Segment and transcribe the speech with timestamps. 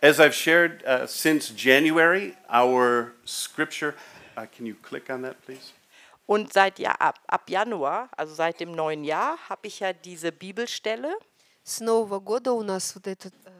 [0.00, 3.94] As I've shared uh, since January, our scripture,
[4.36, 5.72] uh, can you click on that, please?
[6.26, 10.30] Und seit ja, ab, ab Januar, also seit dem neuen Jahr, habe ich ja diese
[10.30, 11.16] Bibelstelle.
[11.64, 13.50] С Нового года у нас вот это э,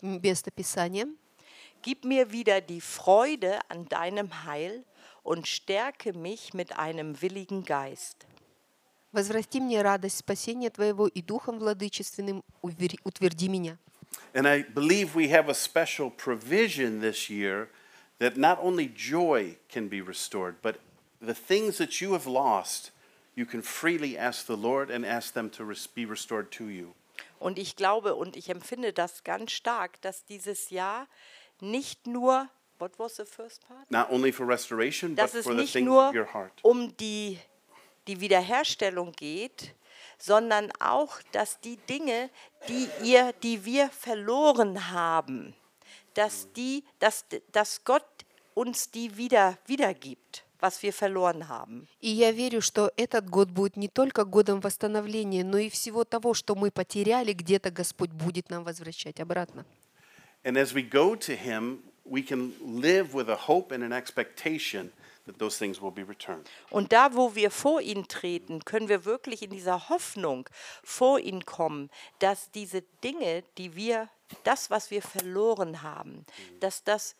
[0.00, 1.06] место Писания.
[1.82, 4.84] Gib mir wieder die Freude an deinem Heil
[5.22, 8.26] und stärke mich mit einem willigen Geist.
[9.12, 13.78] «Возврати мне радость спасения Твоего и Духом Владычественным увери- утверди меня».
[14.34, 17.68] And I believe we have a special provision this year
[18.18, 20.76] that not only joy can be restored, but
[21.20, 22.90] the things that you have lost,
[23.34, 26.94] you can freely ask the Lord and ask them to be restored to you.
[27.40, 31.06] Und ich glaube und ich empfinde das ganz stark, dass dieses Jahr
[31.60, 33.90] nicht nur, what was the first part?
[33.90, 36.60] Not only for restoration, but for the things of your heart.
[36.62, 37.38] um die,
[38.06, 39.74] die Wiederherstellung geht,
[40.18, 42.30] sondern auch, dass die Dinge,
[42.68, 45.54] die ihr, die wir verloren haben,
[46.14, 48.04] dass die, dass, dass Gott
[48.54, 51.86] uns die wieder wiedergibt, was wir verloren haben.
[52.00, 56.34] И я верю, что этот год будет не только годом восстановления, но и всего того,
[56.34, 59.64] что мы потеряли, где-то Господь будет нам возвращать обратно.
[60.44, 64.90] And as we go to Him, we can live with a hope and an expectation
[65.37, 66.49] those things will be returned.
[66.69, 70.49] Und da, wo wir vor ihn treten, können wir wirklich in dieser Hoffnung
[70.83, 74.09] vor ihn kommen, dass diese Dinge, die wir,
[74.43, 76.25] das, was wir verloren haben,
[76.59, 77.15] dass das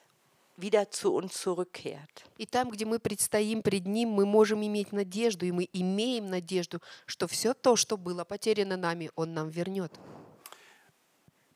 [0.57, 2.25] wieder zu uns zurückkehrt.
[2.38, 6.79] И там, где мы предстоим пред Ним, мы можем иметь надежду, и мы имеем надежду,
[7.05, 9.91] что все то, что было потеряно нами, Он нам вернет.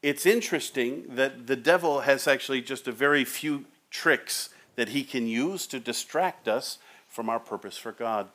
[0.02, 5.28] It's interesting that the devil has actually just a very few tricks that he can
[5.28, 8.30] use to distract us from our purpose for God.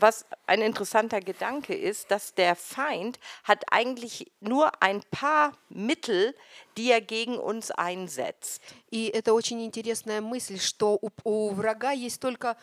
[0.00, 6.34] Was ein interessanter Gedanke ist, dass der Feind hat eigentlich nur ein paar Mittel,
[6.78, 8.62] die er gegen uns einsetzt.
[8.90, 12.56] И это очень интересная мысль, что у, у врага есть только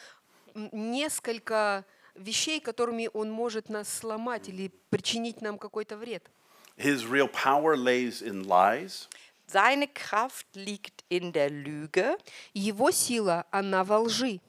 [0.56, 6.30] м, несколько вещей, которыми он может нас сломать или причинить нам какой-то вред.
[6.78, 9.08] His real power lays in lies,
[9.48, 12.16] Seine Kraft liegt in der Lüge.
[12.54, 14.40] Его сила, она во лжи.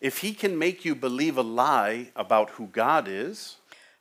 [0.00, 3.58] if he can make you believe a lie about who God is,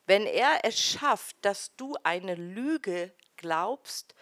[0.07, 4.15] Wenn er es schafft, dass du eine Lüge glaubst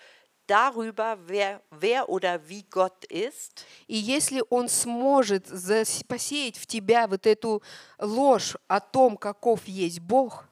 [0.46, 7.08] darüber, wer, wer oder wie Gott ist, И если он сможет зас- посеять в тебя
[7.08, 7.62] вот эту
[8.00, 10.46] ложь о том, каков есть Бог,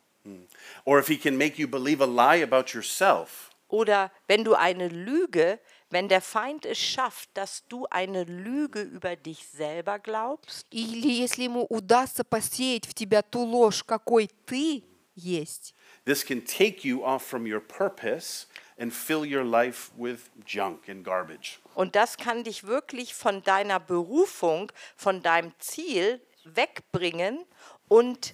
[0.85, 4.87] or if he can make you believe a lie about yourself, oder wenn du eine
[4.87, 5.59] Lüge,
[5.89, 11.43] wenn der Feind es schafft, dass du eine Lüge über dich selber glaubst, или если
[11.43, 14.83] ему удастся посеять в тебя ту ложь, какой ты
[15.15, 15.73] есть,
[16.05, 18.47] this can take you off from your purpose
[18.79, 21.59] and fill your life with junk and garbage.
[21.75, 27.45] und das kann dich wirklich von deiner Berufung, von deinem Ziel wegbringen
[27.87, 28.33] und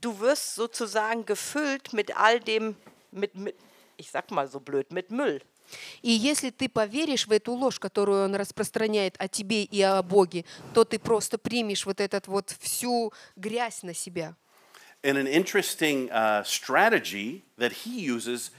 [0.00, 2.76] du wirst sozusagen gefüllt mit all dem,
[3.10, 3.54] mit, mit
[3.96, 5.42] ich sag mal so blöd, mit Müll.
[6.02, 10.44] И если ты поверишь в эту ложь, которую он распространяет о тебе и о Боге,
[10.74, 14.34] то ты просто примешь вот этот вот всю грязь на себя.
[15.02, 18.50] And an interesting uh, strategy that he uses,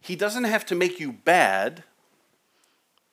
[0.00, 1.82] he doesn't have to make you bad,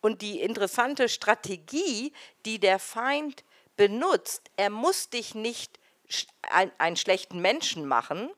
[0.01, 2.13] Und die interessante Strategie,
[2.45, 3.43] die der Feind
[3.75, 8.29] benutzt, er muss dich nicht sch- ein, einen schlechten Menschen machen,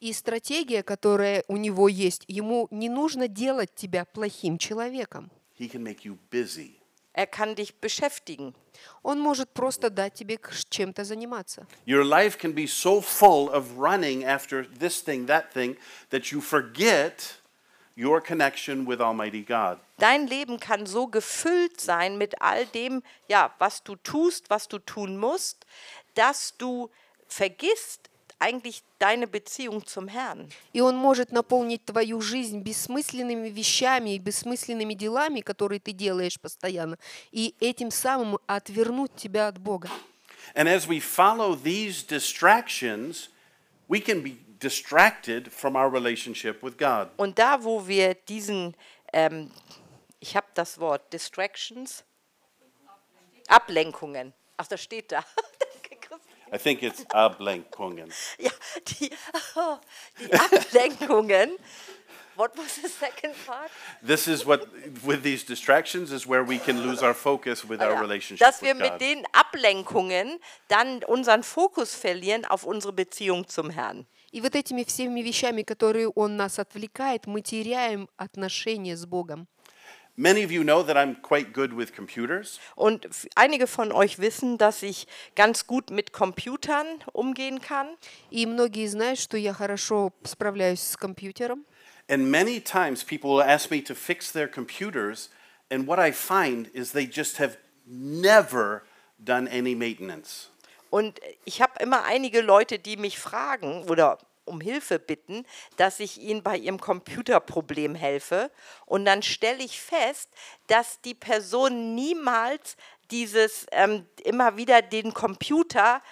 [0.00, 5.30] И стратегия, которая у него есть, ему не нужно делать тебя плохим человеком.
[5.58, 6.76] he can make you busy.
[7.12, 8.54] er kann dich beschäftigen.
[9.02, 10.38] Он может просто дать тебе
[10.70, 11.66] чем-то заниматься.
[11.84, 15.76] Your life can be so full of running after this thing, that thing,
[16.10, 17.40] that you forget
[17.96, 19.80] your connection with Almighty God.
[19.98, 24.78] Dein Leben kann so gefüllt sein mit all dem, ja, was du tust, was du
[24.78, 25.66] tun musst,
[26.14, 26.88] dass du
[27.26, 28.08] vergisst
[28.39, 30.49] eigentlich deine Beziehung zum Herrn.
[30.73, 36.97] И он может наполнить твою жизнь бессмысленными вещами и бессмысленными делами, которые ты делаешь постоянно,
[37.31, 39.89] и этим самым отвернуть тебя от Бога.
[40.55, 43.29] And as we follow these distractions,
[43.87, 47.09] we can be distracted from our relationship with God.
[47.17, 48.75] Und da, wo wir diesen,
[49.13, 49.51] ähm,
[50.19, 52.03] ich habe das Wort Distractions,
[53.47, 55.23] Ablenkungen, ach, das steht da.
[56.49, 56.53] Danke, Christian.
[56.53, 58.09] I think it's Ablenkungen.
[58.37, 58.51] Ja,
[58.87, 59.09] die,
[60.19, 61.57] die Ablenkungen.
[62.35, 63.69] What was the second part?
[64.01, 64.67] This is what,
[65.05, 68.61] with these distractions, is where we can lose our focus with our Ja, relationship dass
[68.63, 69.01] wir with mit God.
[69.01, 74.07] den Ablenkungen dann unseren Fokus verlieren auf unsere Beziehung zum Herrn.
[74.31, 79.47] И вот этими всеми вещами, которые он нас отвлекает, мы теряем отношения с Богом.
[80.17, 82.59] Many of you know that I'm quite good with computers.
[82.75, 87.97] Und f- einige von euch wissen, dass ich ganz gut mit Computern umgehen kann.
[88.29, 91.65] И многие знают, что я хорошо справляюсь с компьютером.
[92.07, 95.29] And many times people will ask me to fix their computers,
[95.71, 97.57] and what I find is they just have
[97.87, 98.83] never
[99.17, 100.49] done any maintenance.
[100.91, 105.44] Und ich habe immer einige Leute, die mich fragen oder um Hilfe bitten,
[105.76, 108.50] dass ich ihnen bei ihrem Computerproblem helfe.
[108.86, 110.30] Und dann stelle ich fest,
[110.66, 112.76] dass die Personen niemals
[113.10, 116.02] dieses ähm, immer wieder den Computer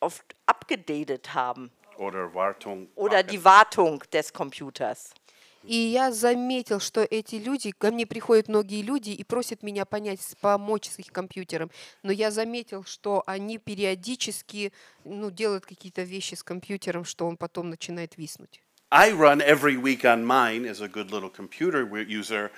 [0.00, 2.88] oft abgedatet haben Oder Wartung.
[2.94, 5.10] oder die Wartung des Computers.
[5.66, 10.20] И я заметил, что эти люди, ко мне приходят многие люди и просят меня понять,
[10.40, 11.70] помочь с их компьютером.
[12.04, 14.72] Но я заметил, что они периодически
[15.04, 18.62] ну, делают какие-то вещи с компьютером, что он потом начинает виснуть.
[18.92, 22.52] I run every week on mine as a good little computer user.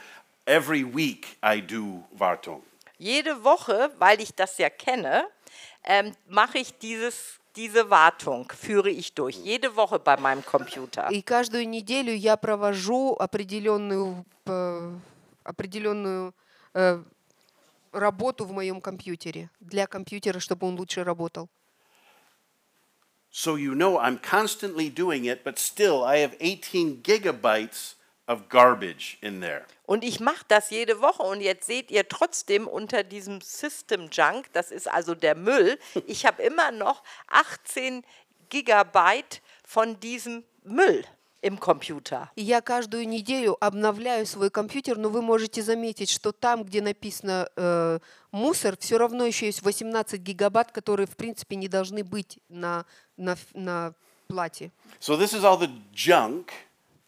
[0.47, 2.63] Every week I do Wartung.
[2.99, 5.29] Jede Woche, weil ich das ja kenne,
[5.85, 9.37] ähm, mache ich dieses, diese Wartung, führe ich durch.
[9.37, 11.11] Jede Woche bei meinem Computer.
[11.11, 14.95] И каждую неделю я провожу определенную, э,
[15.45, 16.33] определенную
[16.75, 17.03] э,
[17.93, 21.49] работу в моем компьютере, для компьютера, чтобы он лучше работал.
[23.31, 27.97] So you know I'm constantly doing it, but still I have 18 gigabytes
[28.27, 29.67] of garbage in there.
[29.88, 34.46] Und ich mache das jede Woche und jetzt seht ihr trotzdem unter diesem System Junk,
[34.54, 35.78] das ist also der Müll,
[36.08, 38.04] ich habe immer noch 18
[38.50, 41.04] Gigabyte von diesem Müll
[41.42, 42.30] im Computer.
[42.36, 47.50] И я каждую неделю обновляю свой компьютер, но вы можете заметить, что там, где написано
[47.58, 48.00] э,
[48.32, 52.86] мусор, все равно еще есть 18 гигабайт, которые, в принципе, не должны быть на,
[53.18, 53.94] на, ф- на
[54.28, 54.72] плате.
[55.02, 56.46] So this is all the junk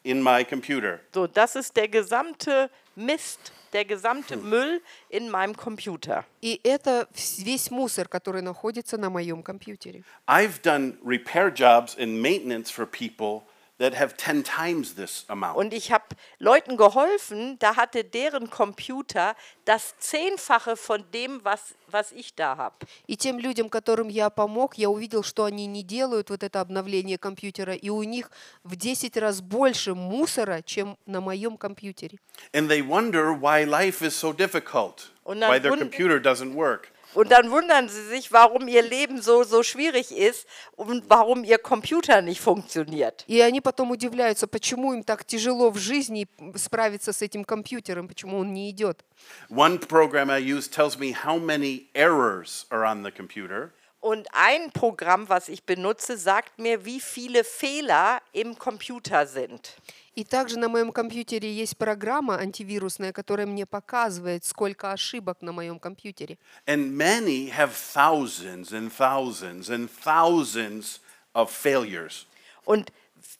[0.03, 0.99] in my computer.
[1.13, 6.23] So, das ist der gesamte Mist, der gesamte Müll in meinem Computer.
[6.41, 10.03] И это вс- весь мусор, который находится на моем компьютере.
[10.27, 13.41] I've done repair jobs and maintenance for people
[13.80, 15.56] that have 10 times this amount.
[15.56, 16.04] Und ich habe
[16.38, 19.34] Leuten geholfen, da hatte deren Computer
[19.64, 22.86] das Zehnfache von dem, was, was ich da habe.
[23.06, 27.16] И тем людям, которым я помог, я увидел, что они не делают вот это обновление
[27.16, 28.30] компьютера, и у них
[28.64, 32.18] в 10 раз больше мусора, чем на моем компьютере.
[32.52, 36.92] And they wonder why life is so difficult, why their computer doesn't work.
[37.15, 41.57] Und dann wundern sie sich, warum ihr Leben so, so schwierig ist und warum ihr
[41.57, 43.23] Computer nicht funktioniert.
[43.27, 48.39] И они потом удивляются, почему им так тяжело в жизни справиться с этим компьютером, почему
[48.39, 49.05] он не идет.
[49.49, 53.71] One program I use tells me how many errors are on the computer.
[53.99, 59.75] Und ein Programm, was ich benutze, sagt mir, wie viele Fehler im Computer sind.
[60.17, 65.77] И также на моем компьютере есть программа антивирусная, которая мне показывает, сколько ошибок на моем
[65.79, 66.37] компьютере.
[66.67, 71.01] And many have thousands and thousands and thousands
[71.33, 72.27] of failures.
[72.63, 72.93] Und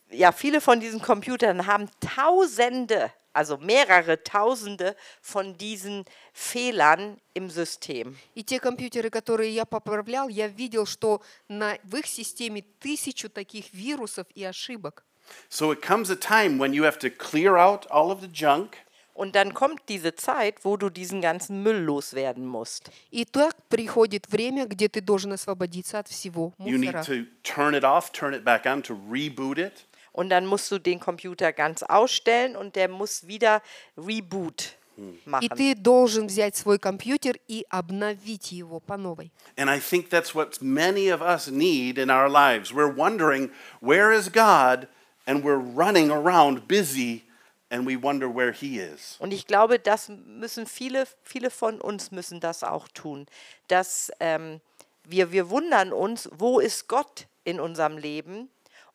[0.10, 8.17] ja, viele von diesen Computern haben Tausende, also mehrere Tausende von diesen Fehlern im System.
[8.35, 13.73] И те компьютеры, которые я поправлял, я видел, что на, в их системе тысячу таких
[13.73, 15.05] вирусов и ошибок.
[15.49, 18.77] So it comes a time when you have to clear out all of the junk
[19.13, 22.91] Und dann kommt diese Zeit, wo du diesen ganzen Müll loswerden musst.
[23.11, 27.03] И так приходит время, где ты должен освободиться от всего You need мусора.
[27.03, 29.85] to turn it off, turn it back on to reboot it.
[30.12, 33.62] Und dann musst du den Computer ganz ausstellen und der muss wieder
[33.98, 35.50] Reboot И machen.
[35.58, 39.32] ты должен взять свой компьютер и обновить его по новой.
[39.58, 42.72] And I think that's what many of us need in our lives.
[42.72, 44.88] We're wondering, where is God?
[45.28, 47.24] And we're running around busy
[47.70, 49.18] and we wonder where He is.
[49.20, 53.26] Und ich glaube, das müssen viele, viele von uns müssen das auch tun.
[53.68, 54.62] Dass ähm,
[55.04, 58.50] wir, wir wundern uns, wo ist Gott in unserem Leben?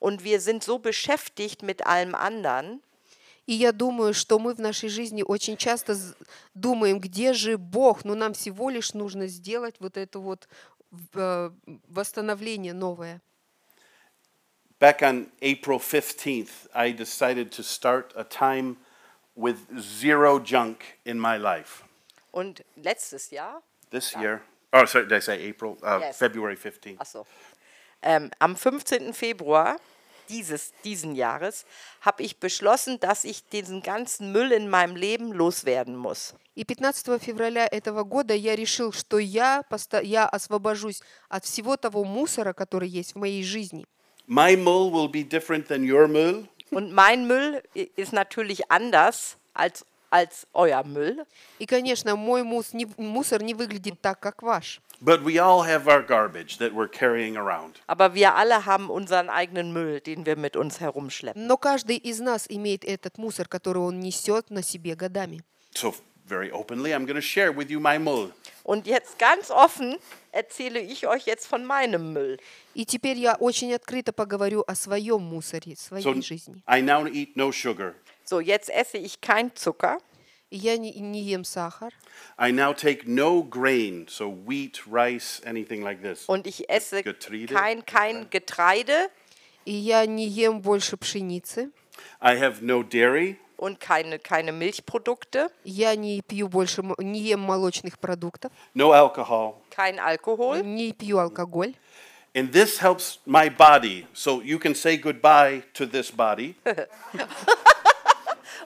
[0.04, 2.80] Und wir sind so beschäftigt mit allem anderen.
[3.46, 6.14] И я думаю, что мы в нашей жизни очень часто з-
[6.54, 10.48] думаем, где же Бог, но нам всего лишь нужно сделать вот это вот
[11.14, 11.50] э,
[11.88, 13.20] восстановление новое.
[14.78, 18.76] Back on April 15th, I decided to start a time
[19.36, 21.84] with zero junk in my life.
[22.32, 24.40] Und letztes Jahr, This year,
[24.72, 25.76] oh, sorry, did I say April?
[25.82, 26.16] Uh, Yes.
[26.18, 26.98] February 15th.
[26.98, 27.26] achso,
[28.02, 29.12] ähm, am 15.
[29.12, 29.76] Februar
[30.28, 31.64] dieses, diesen Jahres
[32.02, 36.34] habe ich beschlossen, dass ich diesen ganzen Müll in meinem Leben loswerden muss.
[36.54, 42.04] И 15 февраля этого года я решил, что я, поста- я освобожусь от всего того
[42.04, 43.86] мусора, который есть в моей жизни.
[44.28, 46.46] My mull will be different than your mull.
[46.70, 49.84] Und mein Müll i- ist natürlich anders als,
[50.15, 51.25] als euer Müll.
[51.59, 54.81] И, конечно, мой мус- не- мусор не выглядит так, как ваш.
[55.01, 57.81] But we all have our garbage that we're carrying around.
[57.87, 61.45] Aber wir alle haben unseren eigenen Müll, den wir mit uns herumschleppen.
[61.47, 65.41] Но каждый из нас имеет этот мусор, который он несет на себе годами.
[65.73, 65.93] So,
[66.25, 68.31] very openly, I'm going to share with you my mull.
[68.63, 69.97] Und jetzt ganz offen
[70.31, 72.39] erzähle ich euch jetzt von meinem Müll.
[72.73, 76.63] И теперь я очень открыто поговорю о своем мусоре, своей So, жизни.
[76.67, 77.93] I now eat no sugar.
[78.24, 79.98] So, jetzt esse ich kein Zucker.
[80.52, 81.92] И Я не, не ем сахар.
[82.36, 86.24] I now take no grain, so wheat, rice, anything like this.
[86.26, 87.54] Und ich esse Getreide?
[87.54, 89.10] kein, kein Getreide
[89.64, 91.70] И я не ем больше пшеницы.
[92.20, 93.36] I have no dairy.
[93.58, 98.50] und keine, keine Milchprodukte, Я не пью больше, мо- не ем молочных продуктов.
[98.74, 99.62] no alcohol.
[99.70, 100.64] kein Alkohol.
[100.64, 101.74] Не пью алкоголь.
[102.34, 104.06] And this helps my body.
[104.14, 106.56] So you can say goodbye to this body.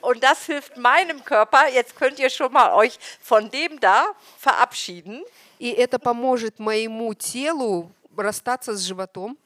[0.01, 1.67] Und das hilft meinem Körper.
[1.69, 4.05] Jetzt könnt ihr schon mal euch von dem da
[4.37, 5.23] verabschieden.
[5.57, 9.37] И это поможет моему телу расстаться с животом.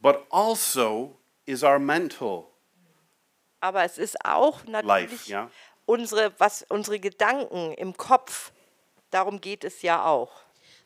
[0.00, 2.46] But also is our mental
[3.60, 5.28] Aber es ist auch natürlich life.
[5.28, 5.50] Yeah.
[5.86, 8.52] unsere, was, unsere Gedanken im Kopf.
[9.10, 10.30] Darum geht es ja auch.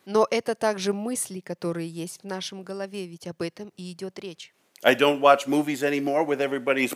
[0.05, 4.53] Но это также мысли, которые есть в нашем голове, ведь об этом и идет речь.
[4.85, 6.93] I don't watch movies anymore with everybody's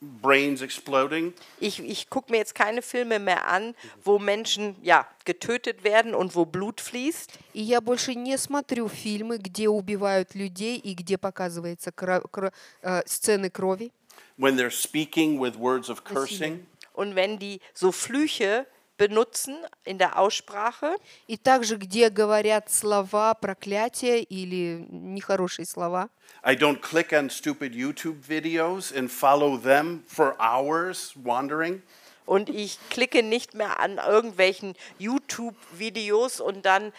[0.00, 1.32] brains exploding.
[1.58, 6.34] Ich, ich gucke mir jetzt keine Filme mehr an, wo Menschen ja, getötet werden und
[6.34, 7.30] wo Blut fließt.
[7.54, 13.02] И я больше не смотрю фильмы, где убивают людей и где показываются кро- кро- э,
[13.06, 13.90] сцены крови.
[14.38, 16.66] When they're speaking with words of cursing.
[16.92, 18.66] Und wenn die so Flüche
[19.00, 20.96] benutzen in der Aussprache,
[21.28, 26.08] И также, где говорят слова проклятия или нехорошие слова.
[26.42, 31.82] I don't click on stupid YouTube videos and follow them for hours wandering.
[32.26, 36.92] und ich klicke nicht mehr an irgendwelchen YouTube-Videos und dann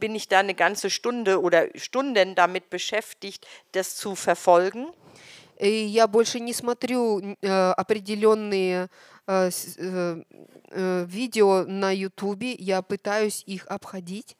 [0.00, 4.88] bin ich da eine ganze Stunde oder Stunden damit beschäftigt, das zu verfolgen.
[5.60, 9.17] И я больше не смотрю э, определенные э, с- э, э,
[11.06, 14.36] видео на Ютубе, я пытаюсь их обходить.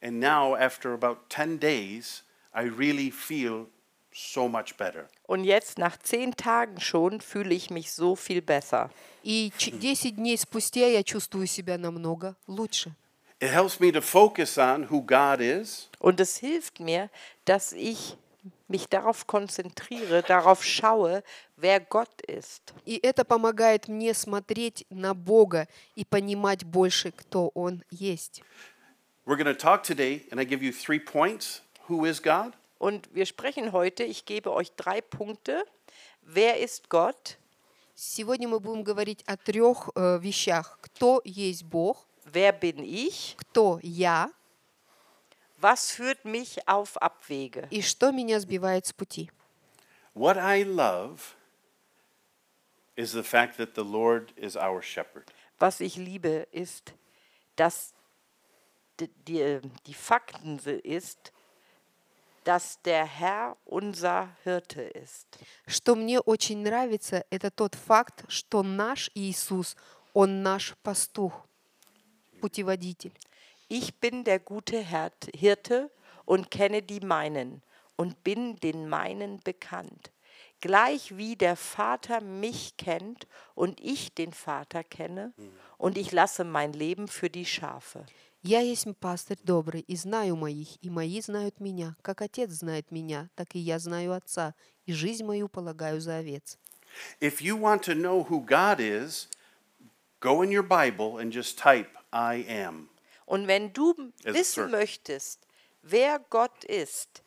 [0.00, 2.22] And now, after about 10 days,
[2.54, 3.66] I really feel
[4.12, 5.08] so much better.
[5.26, 8.90] Und jetzt, nach zehn Tagen schon, fühle ich mich so viel besser.
[9.24, 12.94] И ч- 10 дней спустя я чувствую себя намного лучше.
[13.40, 17.08] It helps me to focus on who God is Und es hilft mir,
[17.44, 18.16] dass ich
[18.68, 21.22] mich darauf konzentriere, darauf schaue,
[21.56, 22.74] wer Gott ist.
[22.84, 28.42] И это помогает мне смотреть на Бога и понимать больше, кто Он есть.
[29.26, 31.62] We're going to talk today, and I give you three points.
[31.88, 32.54] Who is God?
[32.78, 35.64] Und wir sprechen heute, ich gebe euch drei Punkte.
[36.22, 37.38] Wer ist Gott?
[37.94, 40.78] Сегодня мы будем говорить о трех э, вещах.
[40.80, 43.34] Кто есть Бог, Wer bin ich?
[43.38, 44.30] кто я
[45.62, 47.66] Was führt mich auf Abwege?
[47.70, 49.30] и что меня сбивает с пути.
[50.14, 51.34] What I love
[52.96, 55.26] is the fact that the Lord is our shepherd.
[55.60, 56.92] Was ich liebe, ist,
[57.56, 57.92] dass
[59.00, 61.32] die, die, die Fakten se- ist,
[62.44, 65.26] dass der Herr unser Hirte ist.
[65.66, 69.76] Что мне очень нравится, это тот факт, что наш Иисус,
[70.14, 71.46] Он наш пастух,
[72.40, 73.12] путеводитель.
[73.72, 75.90] Ich bin der gute Hirt- Hirte
[76.24, 77.62] und kenne die meinen
[77.96, 80.10] und bin den meinen bekannt.
[80.60, 85.32] Gleich wie der Vater mich kennt und ich den Vater kenne
[85.76, 88.04] und ich lasse mein Leben für die Schafe.
[88.42, 91.96] Я есть пастырь добрый и знаю моих, и мои знают меня.
[92.02, 94.54] Как Отец знает меня, так и я знаю Отца,
[94.86, 96.56] и жизнь мою полагаю за овец.
[97.20, 99.28] If you want to know who God is,
[100.20, 102.88] go in your Bible and just type, I am.
[103.32, 105.46] Und wenn du Es wissen ist- möchtest,
[105.82, 107.22] wer Gott ist,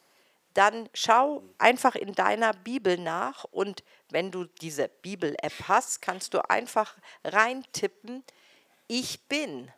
[0.53, 6.39] dann schau einfach in deiner Bibel nach und wenn du diese Bibel-App hast, kannst du
[6.49, 8.23] einfach reintippen,
[8.87, 9.69] ich bin.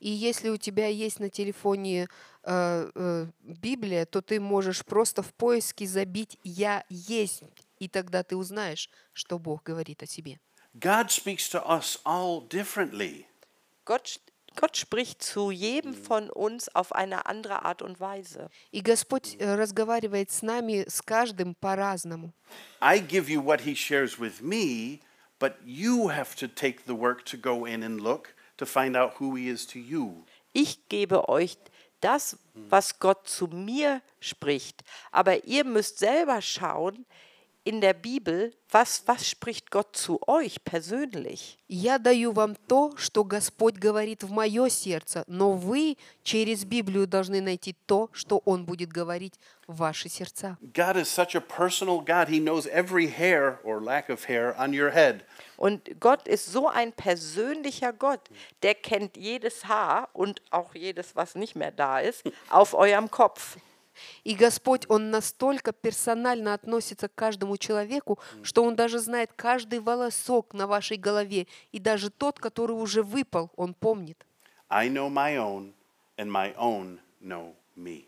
[0.00, 2.08] И если у тебя есть на телефоне
[2.42, 7.42] э, э, Библия, то ты можешь просто в поиске забить «Я есть»,
[7.78, 10.38] и тогда ты узнаешь, что Бог говорит о себе.
[10.74, 13.24] God speaks to us all differently.
[13.86, 14.20] Gott,
[14.58, 18.48] Gott spricht zu jedem von uns auf eine andere Art und Weise.
[18.70, 22.32] И Господь э, разговаривает с нами, с каждым по-разному.
[22.80, 25.00] I give you what He shares with me,
[25.40, 29.14] but you have to take the work to go in and look to find out
[29.18, 30.24] who He is to you.
[30.52, 31.58] Ich gebe euch
[32.00, 37.06] das, was Gott zu mir spricht, aber ihr müsst selber schauen,
[37.68, 41.58] in der Bibel, was, was spricht Gott zu euch persönlich?
[41.66, 47.40] Я даю вам то, что Господь говорит в мое сердце, но вы через Библию должны
[47.40, 50.58] найти то, что Он будет говорить в ваши сердца.
[50.74, 52.28] God is such a personal God.
[52.28, 55.24] He knows every hair or lack of hair on your head.
[55.56, 58.20] Und Gott ist so ein persönlicher Gott,
[58.62, 63.56] der kennt jedes Haar und auch jedes, was nicht mehr da ist, auf eurem Kopf.
[64.23, 70.53] И Господь, Он настолько персонально относится к каждому человеку, что Он даже знает каждый волосок
[70.53, 74.25] на вашей голове, и даже тот, который уже выпал, Он помнит.
[74.69, 75.73] I know my own,
[76.17, 78.05] and my own know me.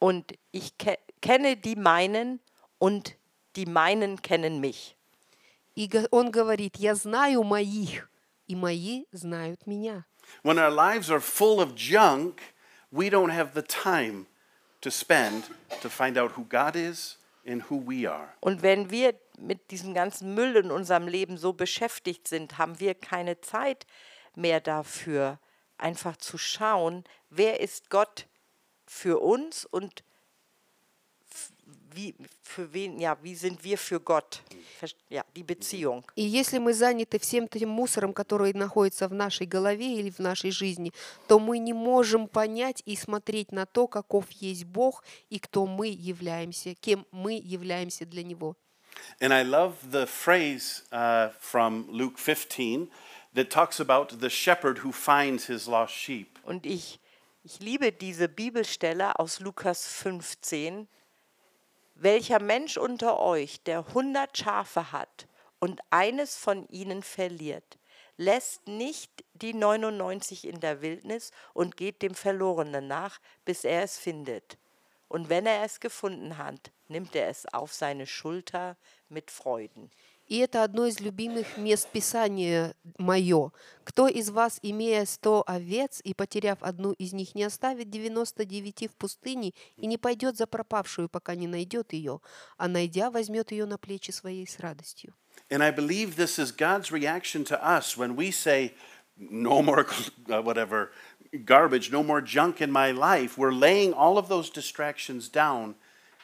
[0.00, 2.40] Und ich ke kenne die meinen
[2.78, 3.16] und
[3.54, 4.96] die meinen kennen mich.
[5.76, 8.10] И Он говорит, я знаю моих,
[8.48, 10.04] и мои знают меня.
[10.42, 12.40] When our lives are full of junk,
[12.90, 14.26] we don't have the time
[14.80, 15.44] to spend
[15.82, 18.28] to find out who God is and who we are.
[18.40, 22.94] Und wenn wir mit diesem ganzen Müll in unserem Leben so beschäftigt sind, haben wir
[22.94, 23.86] keine Zeit
[24.34, 25.38] mehr dafür,
[25.78, 28.26] einfach zu schauen, wer ist Gott
[28.86, 30.04] für uns und f-
[31.93, 34.41] wie, für wen, ja, wie sind wir für Gott?
[34.79, 36.03] Verst- Ja, die Beziehung.
[36.15, 40.51] И если мы заняты всем этим мусором, который находится в нашей голове или в нашей
[40.51, 40.91] жизни,
[41.27, 45.87] то мы не можем понять и смотреть на то, каков есть Бог и кто мы
[45.87, 48.55] являемся, кем мы являемся для Него.
[49.19, 52.89] And I love the phrase uh, from Luke 15
[53.33, 56.39] that talks about the shepherd who finds his lost sheep.
[56.45, 56.99] Und ich,
[57.43, 60.87] ich liebe diese Bibelstelle aus Lukas 15.
[62.02, 65.28] welcher Mensch unter euch, der hundert Schafe hat
[65.58, 67.78] und eines von ihnen verliert,
[68.16, 73.98] lässt nicht die 99 in der Wildnis und geht dem Verlorenen nach, bis er es
[73.98, 74.56] findet.
[75.08, 78.78] Und wenn er es gefunden hat, nimmt er es auf seine Schulter
[79.10, 79.90] mit Freuden.
[80.30, 83.50] И это одно из любимых мест Писания мое.
[83.82, 88.86] Кто из вас, имея сто овец и потеряв одну из них, не оставит девяносто девяти
[88.86, 92.20] в пустыне и не пойдет за пропавшую, пока не найдет ее,
[92.58, 95.14] а найдя, возьмет ее на плечи своей с радостью.
[95.50, 98.74] And I believe this is God's reaction to us when we say,
[99.18, 99.84] no more,
[100.28, 100.92] uh, whatever,
[101.44, 103.36] garbage, no more junk in my life.
[103.36, 105.74] We're laying all of those distractions down.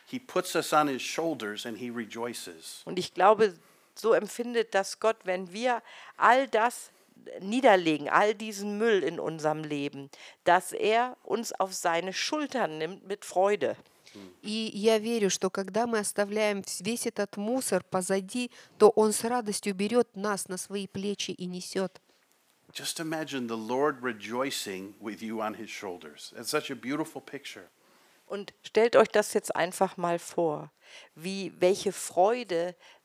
[0.07, 2.83] He puts us on his shoulders and he rejoices.
[2.85, 3.55] Und ich glaube,
[3.96, 5.82] so empfindet das Gott, wenn wir
[6.18, 6.92] all das
[7.40, 10.10] niederlegen, all diesen Müll in unserem Leben,
[10.44, 13.76] dass er uns auf seine Schultern nimmt mit Freude.
[14.42, 19.24] И я верю, что когда мы оставляем вс- весь этот мусор позади, то Он с
[19.24, 22.02] радостью берет нас на свои плечи и несет.
[22.74, 26.34] Just imagine the Lord rejoicing with you on his shoulders.
[26.38, 27.70] It's such a beautiful picture.
[28.28, 30.72] Und stellt euch das jetzt einfach mal vor,
[31.16, 32.76] wie welche Freude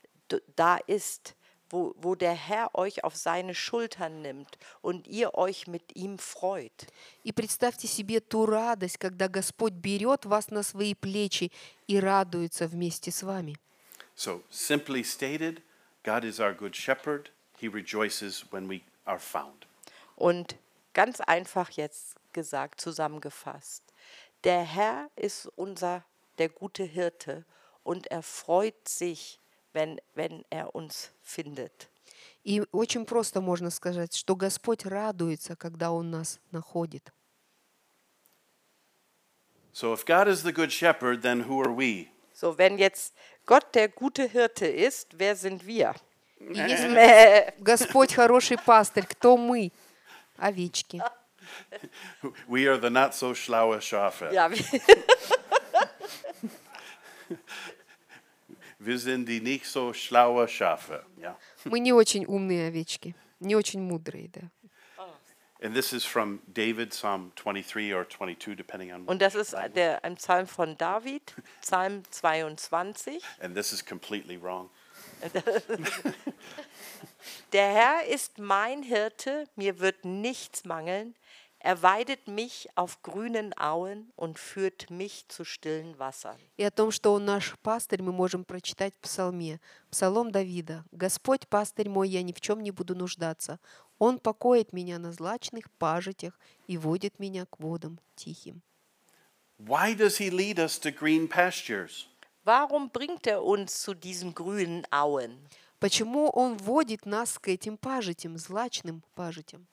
[0.55, 1.35] da ist,
[1.69, 6.87] wo, wo der Herr euch auf seine Schultern nimmt und ihr euch mit ihm freut.
[7.23, 11.51] И представьте себе ту радость, когда Господь берет вас на свои плечи
[11.87, 13.57] и радуется вместе с вами.
[14.15, 15.61] So, simply stated,
[16.03, 17.29] God is our good shepherd.
[17.59, 19.67] He rejoices when we are found.
[20.15, 20.55] Und
[20.93, 23.83] ganz einfach jetzt gesagt, zusammengefasst,
[24.43, 26.03] der Herr ist unser,
[26.37, 27.45] der gute Hirte
[27.83, 29.39] und er freut sich,
[29.72, 31.88] wenn, wenn er uns findet.
[32.44, 37.12] И очень просто можно сказать, что Господь радуется, когда Он нас находит.
[39.72, 42.08] So, if God is the good shepherd, then who are we?
[42.34, 43.14] So, wenn jetzt
[43.46, 45.94] Gott der gute Hirte ist, wer sind wir?
[46.40, 47.54] Если.
[47.58, 49.70] Господь хороший пастырь, кто мы?
[50.36, 51.00] Овечки.
[52.48, 54.32] We are the not so schlaue Schafe.
[54.32, 54.50] Ja,
[58.81, 61.05] wir- Wir sind die nicht so schlaue Schafe.
[61.19, 61.37] Yeah.
[61.65, 64.41] Мы не очень умные овечки, не очень мудрые, да.
[65.59, 69.05] And this is from David, Psalm 23 or 22, depending on.
[69.07, 73.23] Und das ist der, ein Psalm von David, Psalm 22.
[73.41, 74.69] And this is completely wrong.
[77.53, 81.15] Der Herr ist mein Hirte, mir wird nichts mangeln.
[81.64, 86.36] Er weidet mich auf grünen Auen und führt mich zu stillen Wassern.
[86.56, 89.60] И о том, что Он наш пастырь, мы можем прочитать в Псалме.
[89.88, 90.84] Псалом Давида.
[90.90, 93.60] «Господь пастырь мой, я ни в чем не буду нуждаться.
[94.00, 98.60] Он покоит меня на злачных пажитях и водит меня к водам тихим».
[99.60, 102.08] Why does he lead us to green pastures?
[102.44, 105.38] Warum bringt er uns zu diesen grünen Auen?
[105.78, 109.68] Почему Он водит нас к этим пажитям, злачным пажитям?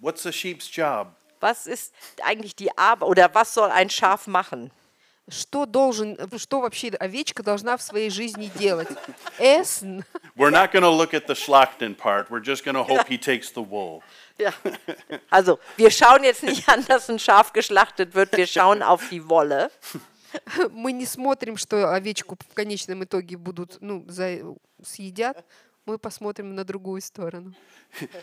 [0.00, 1.08] What's a sheep's job?
[1.43, 4.71] Was ist eigentlich die Arbeit oder was soll ein Schaf machen?
[5.31, 8.87] Что должен, что вообще овечка должна в своей жизни делать?
[9.37, 10.03] Эссен.
[10.35, 12.31] We're not going to look at the Schlachten part.
[12.31, 14.01] We're just going to hope he takes the wool.
[14.39, 14.51] Ja.
[15.29, 19.29] Also, wir schauen jetzt nicht an, dass ein Schaf geschlachtet wird, wir schauen auf die
[19.29, 19.69] Wolle.
[20.71, 25.45] Мы не смотрим, что овечку в конечном итоге будут, ну, за- съедят.
[25.86, 27.54] Мы посмотрим на другую сторону.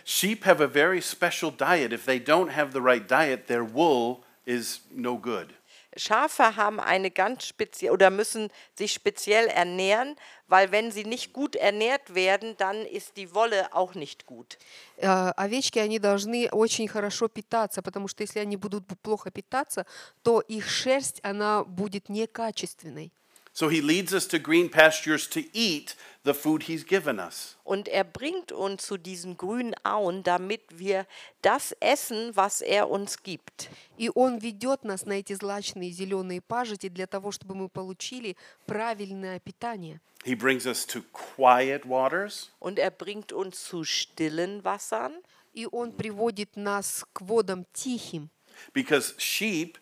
[0.04, 1.94] Sheep have a very special diet.
[1.94, 5.54] If they don't have the right diet, their wool is no good.
[5.98, 10.16] Schafe haben eine ganz spezielle oder müssen sich speziell ernähren,
[10.48, 14.58] weil wenn sie nicht gut ernährt werden, dann ist die Wolle auch nicht gut.
[14.98, 19.86] Э, Овечки, они должны очень хорошо питаться, потому что если они будут плохо питаться,
[20.24, 23.12] то их шерсть, она будет некачественной.
[23.53, 27.57] So he leads us to green pastures to eat the food he's given us.
[27.65, 31.07] Und er bringt uns zu diesen grünen Auen, damit wir
[31.41, 33.71] das essen, was er uns gibt.
[33.97, 39.41] И Он ведет нас на эти злачные зеленые пажити для того, чтобы мы получили правильное
[39.41, 40.01] питание.
[40.25, 42.51] He brings us to quiet waters.
[42.59, 45.23] Und er bringt uns zu stillen Wassern,
[45.55, 48.29] И Он приводит нас к водам тихим,
[48.75, 49.79] because sheep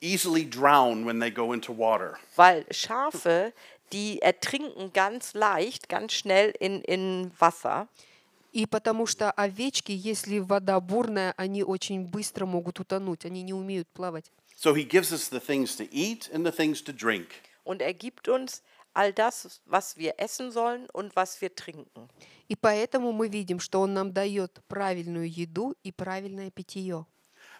[0.00, 2.18] easily drown when they go into water.
[2.36, 3.52] weil Schafe,
[3.92, 7.88] die ertrinken ganz leicht, ganz schnell in, in Wasser.
[8.52, 13.88] И потому что овечки, если вода бурная, они очень быстро могут утонуть, они не умеют
[13.88, 14.30] плавать.
[14.56, 17.28] So he gives us the things to eat and the things to drink.
[17.64, 22.08] Und er gibt uns all das, was wir essen sollen und was wir trinken.
[22.48, 27.06] И поэтому мы видим, что Он нам дает правильную еду и правильное питье.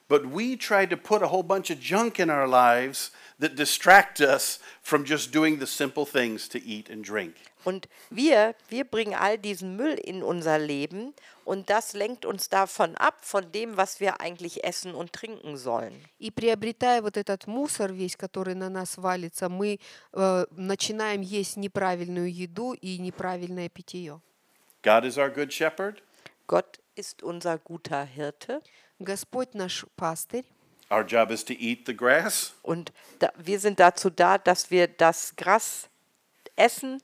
[0.09, 4.21] But we try to put a whole bunch of junk in our lives that distract
[4.21, 7.33] us from just doing the simple things to eat and drink.
[7.63, 12.95] Und wir, wir bringen all diesen Müll in unser Leben und das lenkt uns davon
[12.95, 15.99] ab, von dem, was wir eigentlich essen und trinken sollen.
[16.19, 19.79] И приобретая вот этот мусор весь, который на нас валится, мы
[20.13, 24.21] э, начинаем есть неправильную еду и неправильное питье.
[24.83, 26.03] God is our good shepherd.
[26.45, 28.61] Gott ist unser guter Hirte
[29.00, 30.44] Господь наш пастырь,
[30.90, 32.52] Our job is to eat the grass.
[32.62, 35.88] und da, wir sind dazu da, dass wir das Gras
[36.56, 37.00] essen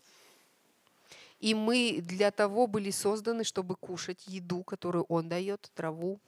[1.40, 6.18] и мы для того были созданы, чтобы кушать еду, которую Он дает, траву,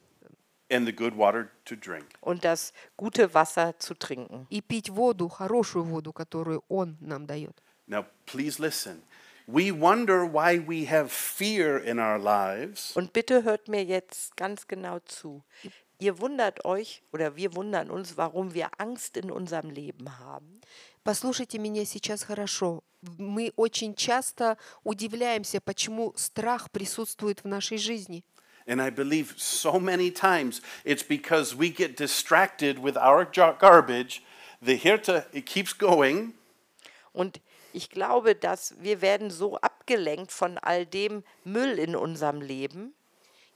[0.69, 2.05] and the good water to drink.
[2.21, 4.47] und das gute Wasser zu trinken.
[4.49, 7.61] и пить воду, хорошую воду, которую Он нам дает.
[7.87, 9.01] Now, please listen.
[9.48, 14.66] We wonder why we have fear in our lives Und bitte hört mir jetzt ganz
[14.66, 15.42] genau zu.
[15.98, 20.60] Ihr wundert euch oder wir wundern uns, warum wir Angst in unserem Leben haben.
[21.04, 22.82] Послушайте меня сейчас хорошо.
[23.18, 28.24] Мы очень часто удивляемся, почему страх присутствует в нашей жизни.
[28.66, 34.22] And I believe so many times it's because we get distracted with our jar- garbage.
[34.62, 36.32] The hirta, it keeps going,
[37.12, 37.40] Und
[37.72, 42.92] ich glaube, dass wir werden so abgelenkt von all dem Müll in unserem Leben,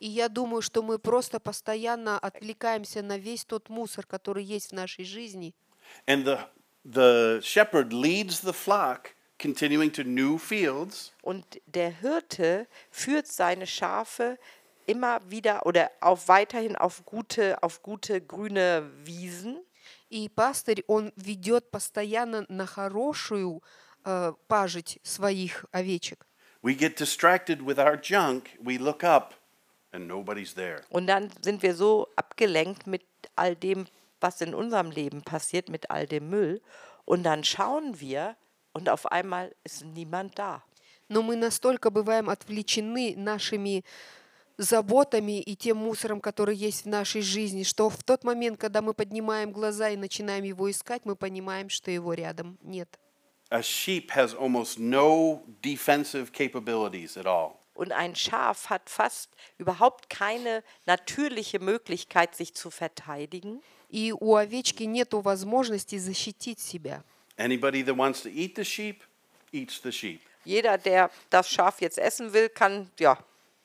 [0.00, 4.74] И я думаю, что мы просто постоянно отвлекаемся на весь тот мусор, который есть в
[4.74, 5.54] нашей жизни.
[6.06, 6.38] and the,
[6.84, 11.12] the shepherd leads the flock, continuing to new fields.
[11.22, 14.38] und der Hirte führt seine Schafe
[14.86, 19.64] immer wieder oder auf weiterhin auf gute, auf gute grüne Wiesen.
[20.10, 23.62] И пастырь, он ведет постоянно на хорошую
[24.05, 26.25] э, пажить своих овечек.
[26.61, 28.57] We get distracted with our junk.
[28.59, 29.33] We look up,
[29.91, 30.81] and nobody's there.
[30.89, 33.03] Und dann sind wir so abgelenkt mit
[33.35, 33.85] all dem,
[34.21, 36.61] was in unserem Leben passiert, mit all dem Müll.
[37.05, 38.35] Und dann schauen wir
[38.71, 40.63] und auf einmal ist niemand da.
[41.09, 43.83] Но мы настолько бываем отвлечены нашими
[44.57, 48.93] заботами и тем мусором, который есть в нашей жизни, что в тот момент, когда мы
[48.93, 52.99] поднимаем глаза и начинаем его искать, мы понимаем, что его рядом нет.
[53.52, 57.58] A sheep has almost no defensive capabilities at all.
[57.74, 63.62] Und ein Schaf hat fast überhaupt keine natürliche Möglichkeit, sich zu verteidigen.
[63.88, 67.04] И у овечки нет возможности защитить себя.
[67.38, 69.04] Anybody that wants to eat the sheep
[69.52, 70.20] eats the sheep.
[70.44, 73.18] Jeder, der das Schaf jetzt essen will, kann, ja,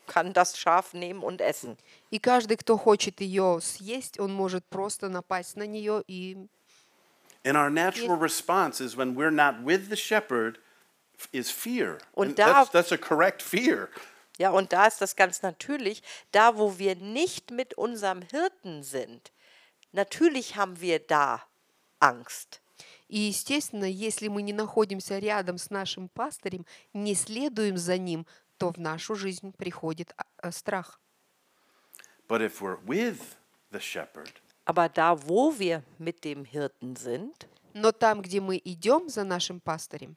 [0.05, 1.77] kann das Schaf nehmen und essen.
[2.11, 6.37] И каждый, кто хочет ее съесть, он может просто напасть на нее и
[7.45, 10.59] And our natural response is when we're not with the shepherd
[11.19, 11.99] f- is fear.
[12.15, 13.89] Und And da- that's, that's a correct fear.
[14.39, 16.01] Ja, und da ist das ganz natürlich,
[16.31, 19.31] da wo wir nicht mit unserem Hirten sind,
[19.91, 21.43] natürlich haben wir da
[21.99, 22.61] Angst.
[23.09, 28.25] И, естественно, если мы не находимся рядом с нашим пастырем, не следуем за ним,
[28.57, 30.99] то в нашу жизнь приходит а, а, страх.
[32.27, 33.35] But if we're with
[33.71, 34.31] the shepherd,
[34.67, 39.59] Aber da wo wir mit dem Hirten sind, Но там, где мы идем за нашим
[39.59, 40.15] пастырем,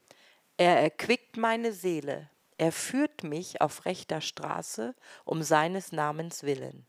[0.58, 2.30] Er erquickt meine Seele.
[2.58, 6.86] Er führt mich auf rechter Straße um seines Namens willen.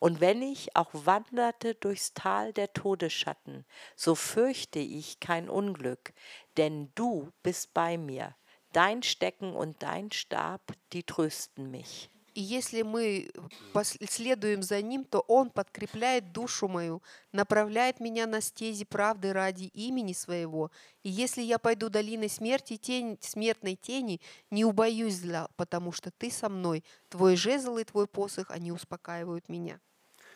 [0.00, 3.64] Und wenn ich auch wanderte durchs Tal der Todesschatten,
[3.96, 6.12] so fürchte ich kein Unglück,
[6.56, 8.34] denn du bist bei mir.
[8.72, 12.10] Dein Stecken und dein Stab, die trösten mich.
[12.39, 13.29] И если мы
[13.73, 19.65] пос- следуем за Ним, то Он подкрепляет душу мою, направляет меня на стези правды ради
[19.73, 20.71] имени Своего.
[21.03, 24.21] И если я пойду долиной смерти, тень, смертной тени,
[24.51, 26.85] не убоюсь зла, потому что Ты со мной.
[27.09, 29.81] Твой жезл и Твой посох, они успокаивают меня.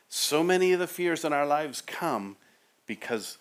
[0.09, 2.35] So many of the fears in our lives come
[2.85, 3.37] because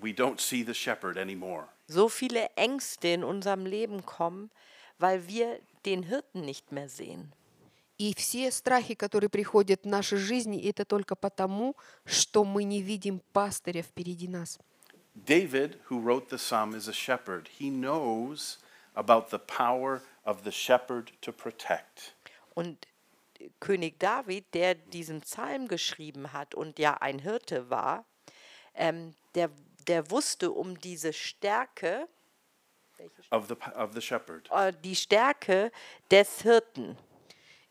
[0.00, 1.66] we don't see the shepherd anymore.
[1.88, 4.50] So viele Ängste in unserem Leben kommen,
[4.98, 7.33] weil wir den Hirten nicht mehr sehen.
[7.99, 13.21] И все страхи, которые приходят в нашей жизни, это только потому, что мы не видим
[13.31, 14.59] пастыря впереди нас.
[15.15, 17.47] David, who wrote the psalm, is a shepherd.
[17.59, 18.57] He knows
[18.95, 22.15] about the power of the shepherd to protect.
[22.55, 22.87] Und
[23.59, 28.05] König David, der diesen Psalm geschrieben hat und ja ein Hirte war,
[28.73, 29.49] ähm, der,
[29.87, 32.07] der wusste um diese Stärke,
[33.30, 34.48] Of the, of the shepherd.
[34.50, 35.70] äh, die Stärke
[36.10, 36.96] des Hirten.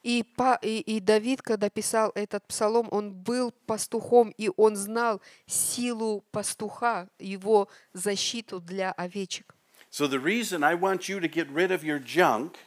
[0.04, 5.20] И, па- и, и Давид, когда писал этот псалом, он был пастухом, и он знал
[5.48, 9.54] силу пастуха, его защиту для овечек.
[9.90, 12.58] So the reason I want you to get rid of your junk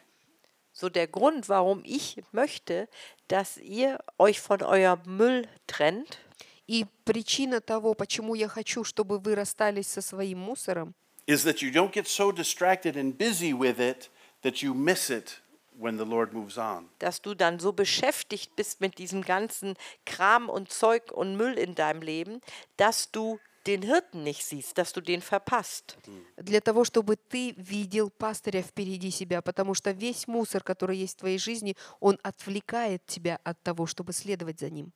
[0.73, 2.89] So der Grund, warum ich möchte,
[3.29, 6.19] dass ihr euch von eurem Müll trennt,
[6.67, 10.95] И причина того, почему я хочу, чтобы вы расстались со своим мусором,
[11.30, 14.10] is that you don't get so distracted and busy with it
[14.44, 15.42] that you miss it
[15.78, 16.90] when the Lord moves on.
[17.00, 21.76] dass du dann so beschäftigt bist mit diesem ganzen Kram und Zeug und Müll in
[21.76, 22.42] deinem Leben,
[22.78, 25.98] dass du den Hirten nicht siehst, dass du den verpasst.
[26.38, 31.20] для того, чтобы ты видел пастыря впереди себя, потому что весь мусор, который есть в
[31.22, 34.92] твоей жизни, он отвлекает тебя от того, чтобы следовать за ним.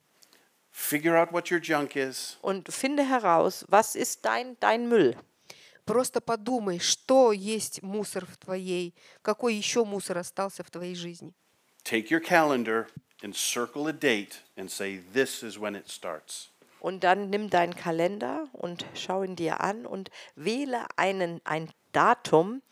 [0.71, 2.38] Figure out what your junk is.
[2.43, 5.17] Und finde heraus, was ist dein, dein Müll?
[5.85, 11.35] Просто подумай, что есть мусор в твоей, какой еще мусор остался в твоей жизни.
[11.85, 12.87] Take your calendar
[13.23, 16.51] and circle a date and say, This is when it starts.
[16.81, 22.62] Und dann nimm deinen Kalender und schau ihn dir an und wähle einen, ein Datum,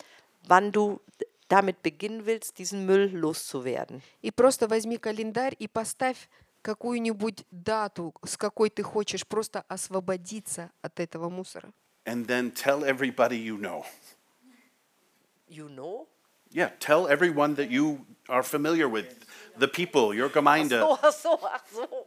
[0.47, 1.01] wann du
[1.47, 4.01] damit beginnen willst, diesen Müll loszuwerden.
[4.21, 6.29] И просто возьми календарь и поставь
[6.63, 11.71] какую-нибудь дату, с какой ты хочешь просто освободиться от этого мусора.
[12.06, 13.84] And then tell everybody you know.
[15.48, 16.06] You know?
[16.50, 19.26] Yeah, tell everyone that you are familiar with,
[19.58, 20.80] the people, your Gemeinde.
[20.80, 22.06] So, ach so, ach so.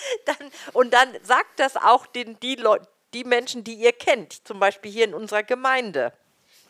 [0.25, 2.79] Dann, und dann sagt das auch den, die, Leu
[3.13, 6.11] die Menschen, die ihr kennt, zum Beispiel hier in unserer Gemeinde.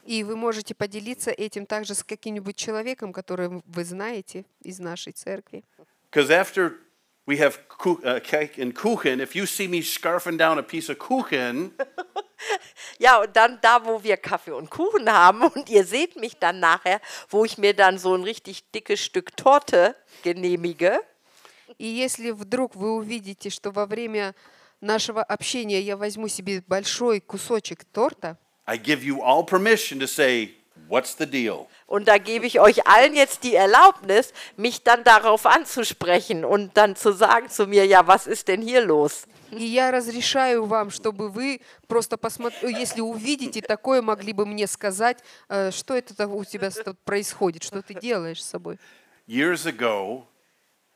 [0.06, 5.64] И вы можете поделиться этим также с каким-нибудь человеком, который вы знаете из нашей церкви.
[6.12, 6.76] Because after
[7.30, 10.90] we have ku- uh, cake and kuchen, if you see me scarfing down a piece
[10.92, 11.74] of kuchen,
[13.00, 16.60] Ja, und dann da, wo wir Kaffee und Kuchen haben und ihr seht mich dann
[16.60, 21.00] nachher, wo ich mir dann so ein richtig dickes Stück Torte genehmige,
[21.80, 24.36] И если вдруг вы увидите, что во время
[24.82, 30.54] нашего общения я возьму себе большой кусочек торта, I give you all permission to say,
[30.91, 31.67] What's the deal?
[31.87, 36.97] und da gebe ich euch allen jetzt die Erlaubnis, mich dann darauf anzusprechen und dann
[36.97, 39.27] zu sagen zu mir, ja, was ist denn hier los?
[39.53, 45.19] и я разрешаю вам, чтобы вы просто посмотрели, если увидите такое, могли бы мне сказать,
[45.49, 46.71] э, что это у тебя
[47.05, 48.79] происходит, что ты делаешь с собой.
[49.27, 50.25] Years ago,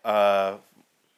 [0.04, 0.58] a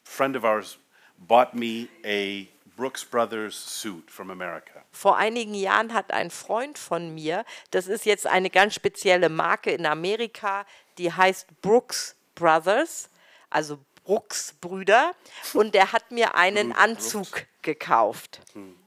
[0.04, 0.78] friend of ours
[1.18, 4.83] bought me a Brooks Brothers suit from America.
[4.91, 9.71] Vor einigen Jahren hat ein Freund von mir, das ist jetzt eine ganz spezielle Marke
[9.71, 10.65] in Amerika,
[10.97, 13.09] die heißt Brooks Brothers,
[13.49, 15.13] also Brooks Brüder,
[15.53, 18.39] und der hat mir einen Anzug gekauft.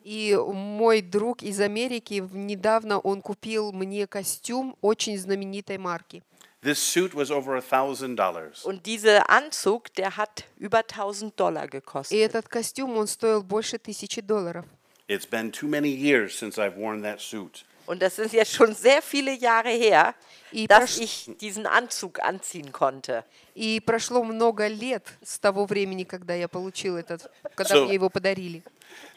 [0.03, 6.23] И мой друг из Америки в- недавно он купил мне костюм очень знаменитой марки.
[6.63, 8.65] This suit was over a thousand dollars.
[8.65, 12.19] Und dieser Anzug, der hat über 1000 Dollar И gekostet.
[12.19, 14.65] этот костюм, он стоил больше тысячи долларов.
[15.07, 17.67] It's been too many years since I've worn that suit.
[17.87, 20.15] Und das ist jetzt schon sehr viele Jahre her,
[20.53, 23.25] И dass прош- ich diesen Anzug anziehen konnte.
[23.55, 28.09] И прошло много лет с того времени, когда я получил этот, когда So- мне его
[28.09, 28.63] подарили.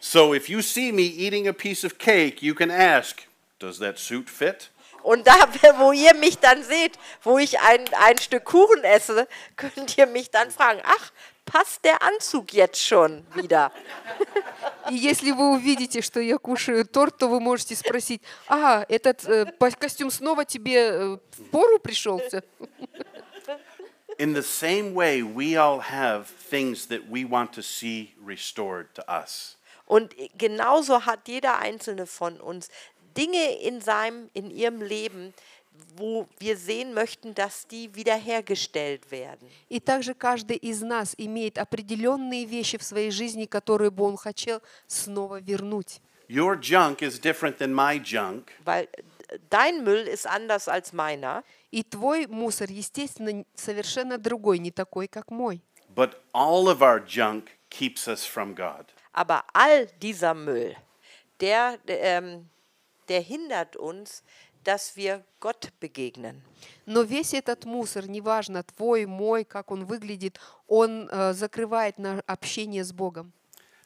[0.02, 3.22] So if you see me eating a piece of cake, you can ask,
[3.60, 4.70] Does that suit fit?
[5.04, 5.36] Und da,
[5.78, 10.30] wo ihr mich dann seht, wo ich ein, ein Stück Kuchen esse, könnt ihr mich
[10.32, 11.12] dann fragen, ach,
[11.46, 13.72] passt der Anzug jetzt schon wieder?
[14.90, 19.46] И если вы увидите, что я кушаю торт, то вы можете спросить, а, этот э,
[19.46, 22.44] по- костюм снова тебе э, в пору пришелся?
[24.18, 29.04] In the same way, we all have things that we want to see restored to
[29.08, 29.58] us.
[29.86, 32.70] Und genauso hat jeder einzelne von uns
[33.17, 35.33] Dinge in seinem, in ihrem Leben,
[35.97, 39.49] wo wir sehen möchten, dass die wiederhergestellt werden.
[39.69, 44.61] И также каждый из нас имеет определенные вещи в своей жизни, которые бы он хотел
[44.87, 46.01] снова вернуть.
[46.29, 48.89] Your junk is different than my junk, Weil
[49.29, 55.09] äh, dein Müll ist anders als meiner, И твой мусор, естественно, совершенно другой, не такой,
[55.09, 55.61] как мой.
[55.95, 58.87] but all of our junk keeps us from God.
[59.13, 60.75] aber all dieser Müll,
[61.41, 62.49] der, ähm,
[63.13, 64.23] der hindert uns,
[64.65, 66.43] dass wir Gott begegnen.
[66.87, 72.85] Но весь этот мусор, неважно, твой, мой, как он выглядит, он э, закрывает на общение
[72.85, 73.35] с Богом.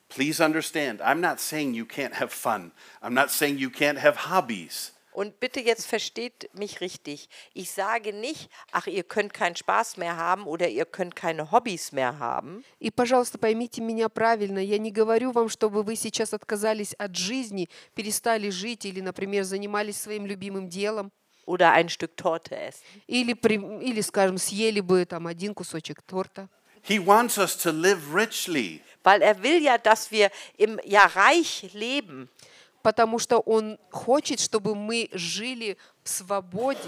[0.09, 2.71] Please understand, I'm not saying you can't have fun.
[3.03, 4.93] I'm not saying you can't have hobbies.
[5.16, 7.28] Und bitte jetzt versteht mich richtig.
[7.54, 11.92] Ich sage nicht, ach, ihr könnt keinen Spaß mehr haben oder ihr könnt keine Hobbys
[11.92, 12.64] mehr haben.
[12.80, 14.60] И, пожалуйста, поймите меня правильно.
[14.60, 20.00] Я не говорю вам, чтобы вы сейчас отказались от жизни, перестали жить или, например, занимались
[20.00, 21.12] своим любимым делом.
[21.46, 23.02] Oder ein Stück Torte essen.
[23.08, 26.48] Или, при- или, скажем, съели бы там один кусочек торта.
[26.88, 28.80] He wants us to live richly.
[29.04, 32.30] Weil er will ja, dass wir im ja reich leben.
[32.86, 36.80] Потому что Он хочет, чтобы мы жили в свободе.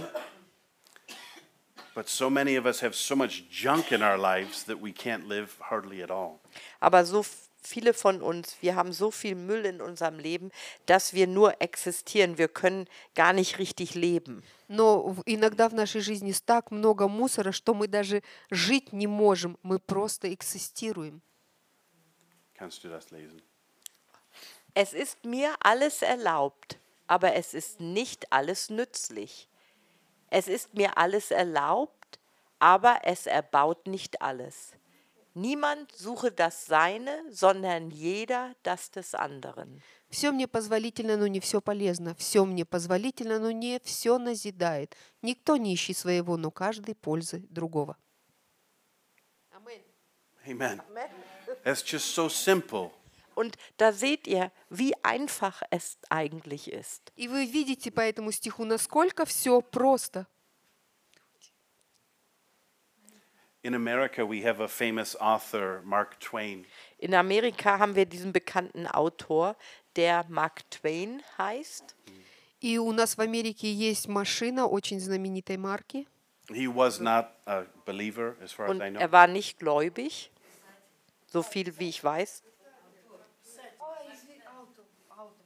[1.95, 5.27] But so many of us have so much junk in our lives that we can't
[5.27, 6.39] live hardly at all.
[6.79, 10.49] Aber so f- viele von uns, wir haben so viel Müll in unserem Leben,
[10.87, 12.39] dass wir nur existieren.
[12.39, 14.41] Wir können gar nicht richtig leben.
[14.67, 19.59] Но в- иногда в нашей жизни так много мусора, что мы даже жить не можем.
[19.61, 21.21] Мы просто экзистируем.
[22.57, 23.39] Kannst du das lesen?
[24.77, 29.49] Es ist mir alles erlaubt, aber es ist nicht alles nützlich.
[30.29, 32.19] Es ist mir alles erlaubt,
[32.59, 34.71] aber es erbaut nicht alles.
[35.35, 39.81] Niemand suche das Seine, sondern jeder das des anderen.
[40.09, 42.13] Все мне позволительно, но не все полезно.
[42.15, 44.95] Все мне позволительно, но не все назидает.
[45.23, 47.97] Никто не ищи своего, но каждый пользы другого.
[50.45, 50.81] Amen.
[51.63, 52.91] That's just so simple.
[53.37, 57.11] Und da seht ihr, wie einfach es eigentlich ist.
[57.15, 60.27] И вы видите по этому стиху, насколько все просто.
[63.65, 66.65] In America, we have a famous author, Mark Twain.
[66.97, 69.55] In Amerika haben wir diesen bekannten Autor,
[69.95, 71.95] der Mark Twain heißt.
[72.59, 76.07] И у нас в Америке есть машина очень знаменитой марки.
[76.49, 78.99] He was not a believer, as far as Und I know.
[78.99, 80.29] er war nicht gläubig,
[81.27, 82.43] so viel wie ich weiß.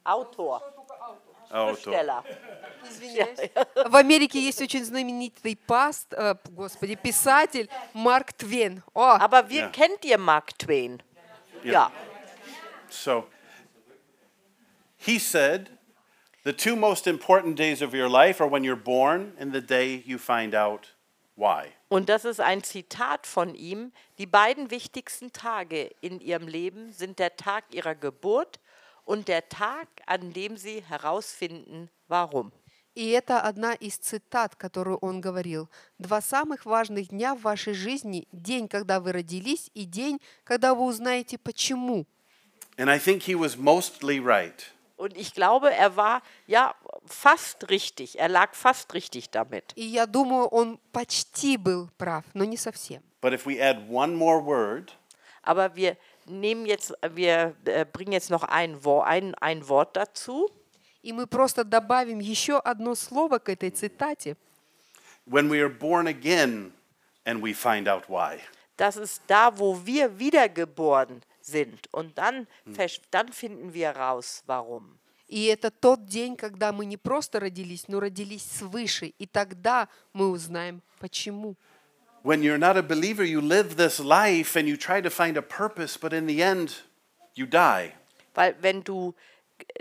[0.03, 0.61] Autor,
[1.49, 2.23] Oh, to- Steller.
[3.89, 8.83] В Америке есть очень знаменитый паст, э, господи, писатель Марк Твен.
[8.93, 9.69] О, Aber wir Ja.
[9.69, 11.01] kennt ihr Mark Twain?
[11.63, 11.71] Ja.
[11.71, 11.91] Ja.
[12.89, 13.25] So
[14.97, 15.69] he said,
[16.43, 20.01] the two most important days of your life are when you're born and the day
[20.05, 20.95] you find out
[21.35, 21.71] why.
[21.89, 23.93] Und das ist ein Zitat von ihm.
[24.17, 28.59] Die beiden wichtigsten Tage in ihrem Leben sind der Tag ihrer Geburt
[29.04, 32.52] und der Tag, an dem sie herausfinden, warum.
[32.94, 35.70] И это одна из цитат, которую он говорил.
[35.98, 40.84] Два самых важных дня в вашей жизни– день, когда вы родились, и день, когда вы
[40.84, 42.06] узнаете, почему.
[42.76, 44.62] And I think he was mostly right.
[44.96, 46.74] Und ich glaube, er war ja
[47.06, 48.18] fast richtig.
[48.18, 49.72] Er lag fast richtig damit.
[49.74, 53.02] И я думаю, он почти был прав, но не совсем.
[53.22, 54.92] But if we add one more word,
[55.42, 60.49] Aber wir nehmen jetzt, wir äh, bringen jetzt noch ein, Wo ein, ein Wort dazu.
[61.03, 64.35] И мы просто добавим еще одно слово к этой цитате.
[65.25, 66.71] when we are born again
[67.25, 68.39] and we find out why.
[68.77, 71.87] Das ist da, wo wir wiedergeboren sind.
[71.91, 74.97] Und dann, versch- dann finden wir raus, warum.
[75.29, 79.07] И это тот день, когда мы не просто родились, но родились свыше.
[79.19, 81.55] И тогда мы узнаем, почему.
[82.24, 85.42] When you're not a believer, you live this life and you try to find a
[85.42, 86.82] purpose, but in the end,
[87.34, 87.92] you die.
[88.34, 89.14] Weil wenn du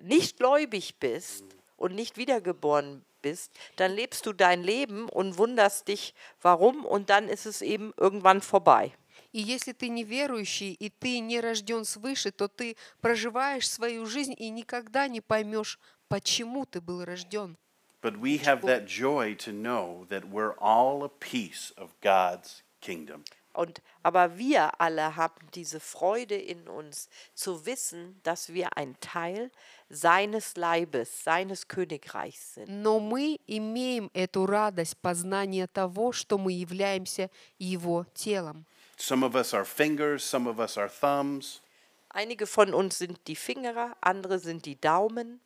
[0.01, 1.43] nicht gläubig bist
[1.77, 7.29] und nicht wiedergeboren bist, dann lebst du dein Leben und wunderst dich, warum, und dann
[7.29, 8.91] ist es eben irgendwann vorbei.
[9.31, 14.49] И если ты неверующий, и ты не рожден свыше, то ты проживаешь свою жизнь и
[14.49, 15.79] никогда не поймешь,
[16.09, 17.55] почему ты был рожден.
[18.02, 23.24] But we have that joy to know that we're all a piece of God's kingdom.
[23.52, 29.50] Und, aber wir alle haben diese Freude in uns, zu wissen, dass wir ein Teil
[29.88, 32.68] seines Leibes, seines Königreichs sind.
[32.68, 38.66] Но мы имеем эту радость познания того, что мы являемся Его телом.
[38.98, 41.62] Some of us are fingers, some of us are thumbs.
[42.10, 45.40] Einige von uns sind die Finger, andere sind die Daumen,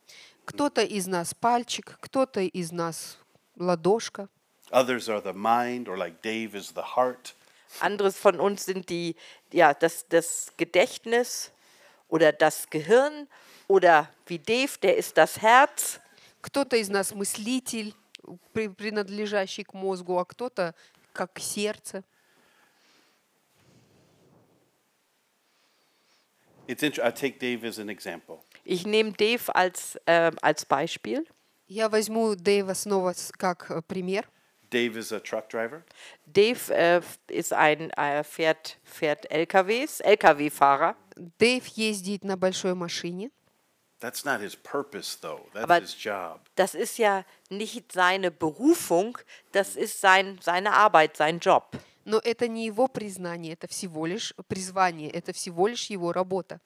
[0.46, 3.18] Кто-то из нас пальчик, кто-то из нас
[3.56, 4.28] ладошка,
[4.70, 7.34] Others are the mind, or like Dave is the heart.
[7.80, 9.14] anderes von uns sind die,
[9.52, 11.50] ja, das, das Gedächtnis
[12.08, 13.28] oder das Gehirn
[13.68, 16.00] oder wie Dave, der ist das Herz.
[16.42, 17.92] кто-то из нас мыслитель,
[18.52, 20.74] при- принадлежащий к мозгу, а кто-то
[21.12, 22.02] как сердце.
[26.68, 28.42] It's int- I take Dave as an example.
[28.65, 31.25] Ich nehme Dave als, ähm, als Beispiel.
[31.67, 34.25] Я возьму Дэйва снова с- как э, пример.
[34.69, 35.83] Dave is a truck driver.
[36.25, 40.95] Dave äh, ist ein, äh, fährt, fährt LKWs, LKW-Fahrer.
[41.39, 43.31] Дэйв ездит на большой машине.
[43.99, 45.45] That's not his purpose, though.
[45.53, 46.39] That's Aber- his job.
[46.55, 49.17] Das ist ja nicht seine Berufung,
[49.51, 51.77] das ist sein, seine Arbeit, sein Job.
[52.03, 56.59] Но это не его признание, это всего лишь призвание, это всего лишь его работа.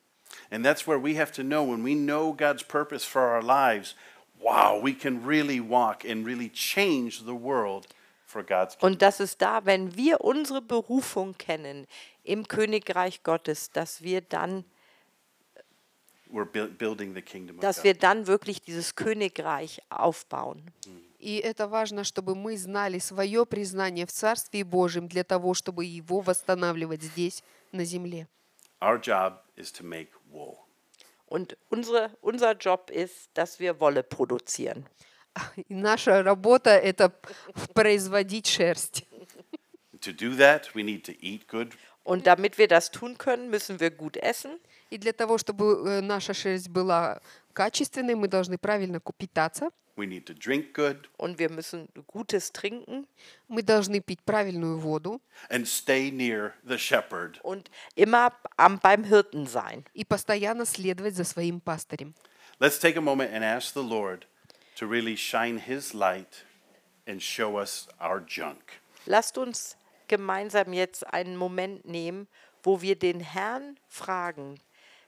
[0.51, 3.95] And that's where we have to know when we know God's purpose for our lives,
[4.39, 7.87] wow, we can really walk and really change the world
[8.25, 8.93] for God's kingdom.
[8.93, 11.87] Und das ist da, wenn wir unsere Berufung kennen
[12.23, 14.65] im Königreich Gottes, dass wir dann,
[16.31, 17.83] We're buil- building the kingdom of dass God.
[17.85, 20.63] wir dann wirklich dieses Königreich aufbauen.
[21.19, 26.19] И это важно, чтобы мы знали свое признание в Царстве Божьем для того, чтобы его
[26.21, 28.27] восстанавливать здесь, на земле.
[28.81, 30.57] Our job is to make wool.
[31.27, 34.85] Und unsere, unser Job ist, dass wir Wolle produzieren.
[35.57, 37.11] И наша работа – это
[37.73, 39.05] производить шерсть.
[40.01, 41.73] To do that, we need to eat good,
[42.03, 44.59] Und damit wir das tun können, müssen wir gut essen.
[44.91, 47.19] И для того, чтобы э, наша шерсть была
[47.53, 52.51] качественной, мы должны правильно ку- питаться, we need to drink good, Und wir müssen Gutes
[52.51, 53.07] trinken
[53.47, 57.39] мы должны пить правильную воду and stay near the shepherd.
[57.43, 59.85] und immer am, beim Hirten sein.
[59.93, 62.13] и постоянно следовать за своим пастырем.
[62.59, 64.25] Let's take a moment and ask the Lord
[64.77, 66.45] to really shine his light
[67.07, 68.79] and show us our junk.
[69.05, 69.77] Lasst uns
[70.07, 72.27] gemeinsam jetzt einen Moment nehmen,
[72.63, 74.59] wo wir den Herrn fragen,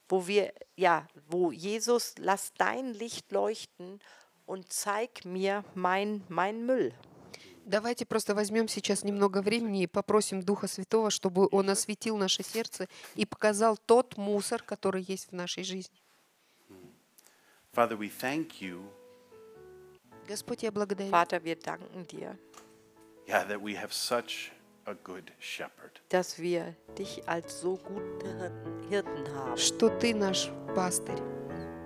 [0.08, 4.00] wo wir, ja, wo Jesus, lass dein Licht leuchten
[4.53, 6.93] und zeig mir mein, mein Müll.
[7.65, 12.87] Давайте просто возьмем сейчас немного времени и попросим Духа Святого, чтобы Он осветил наше сердце
[13.15, 15.97] и показал тот мусор, который есть в нашей жизни.
[17.75, 18.83] Father, we thank you,
[20.29, 22.37] Господь, я благодарю, Vater, wir danken dir,
[23.27, 24.53] yeah, that we have such
[24.85, 26.03] a good shepherd.
[26.11, 31.23] dass wir dich als so guten Hirten, Hirten haben, что Ты наш пастырь,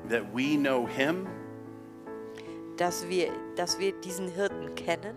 [0.09, 1.29] That we know him
[2.78, 5.16] dass wir, dass wir diesen Hirten kennen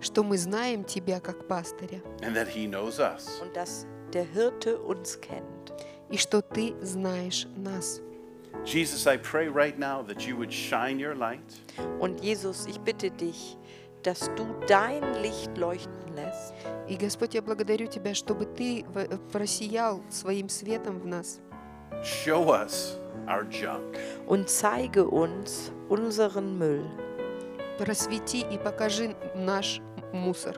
[0.00, 3.40] что мы знаем Тебя как пастыря, and that he knows us.
[3.40, 5.72] und dass der Hirte uns kennt.
[6.10, 8.00] и что Ты знаешь нас.
[8.64, 11.40] Jesus, I pray right now that you would shine your light
[12.00, 13.56] Und Jesus, ich bitte dich,
[14.02, 16.52] dass du dein Licht leuchten lässt
[16.88, 21.40] И, Господь, я благодарю Тебя, чтобы Ты в- просиял своим светом в нас.
[22.02, 23.96] Show us our junk.
[24.26, 26.84] und zeige uns unseren Müll.
[27.78, 29.80] Просвети и покажи наш
[30.12, 30.56] мусор.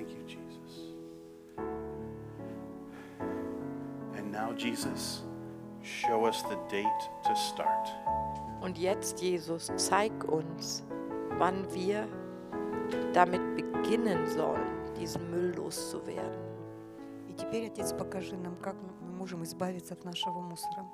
[0.00, 0.94] Thank you, Jesus.
[4.16, 5.24] And now, Jesus,
[5.82, 6.86] show us the date
[7.24, 7.90] to start.
[8.62, 10.84] Und jetzt, Jesus, zeig uns
[11.36, 12.08] wann wir
[13.12, 14.66] damit beginnen sollen,
[14.98, 16.40] diesen Müll loszuwerden.
[17.28, 20.86] И теперь, Отец, покажи нам, как мы можем избавиться от нашего мусора.